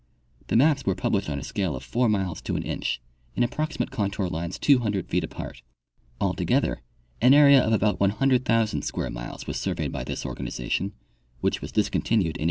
The 0.47 0.55
maps 0.55 0.83
were 0.83 0.95
published 0.95 1.29
on 1.29 1.37
a 1.37 1.43
scale 1.43 1.75
of 1.75 1.83
4 1.83 2.09
miles 2.09 2.41
to 2.41 2.55
an 2.55 2.63
inch, 2.63 2.99
in 3.35 3.43
approximate 3.43 3.91
contour 3.91 4.25
lines 4.25 4.57
200 4.57 5.07
feet 5.07 5.23
apart. 5.23 5.61
Altogether 6.19 6.81
an 7.21 7.35
area 7.35 7.63
of 7.63 7.71
about 7.71 7.99
100,000 7.99 8.81
square 8.81 9.11
miles 9.11 9.45
was 9.45 9.57
surveyed 9.59 9.91
by 9.91 10.03
this 10.03 10.25
organization, 10.25 10.93
which 11.41 11.61
was 11.61 11.71
discontinued 11.73 12.29
in 12.29 12.29
1879. 12.29 12.35